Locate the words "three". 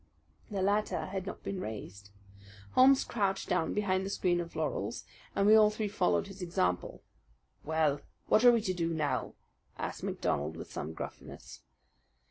5.69-5.87